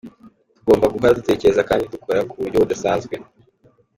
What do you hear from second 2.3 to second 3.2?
buryo budasanzwe.